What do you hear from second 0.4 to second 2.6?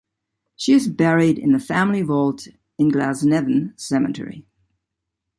She is buried in the family vault